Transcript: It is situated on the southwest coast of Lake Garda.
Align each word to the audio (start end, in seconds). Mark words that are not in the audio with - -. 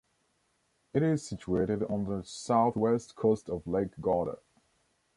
It 0.95 1.03
is 1.03 1.21
situated 1.27 1.83
on 1.83 2.05
the 2.05 2.23
southwest 2.23 3.15
coast 3.15 3.51
of 3.51 3.67
Lake 3.67 3.91
Garda. 4.01 4.39